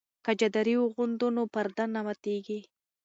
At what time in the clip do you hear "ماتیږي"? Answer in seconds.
2.05-2.59